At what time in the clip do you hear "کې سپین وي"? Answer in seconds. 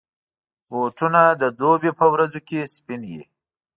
2.47-3.21